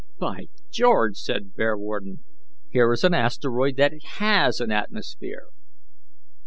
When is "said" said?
1.17-1.53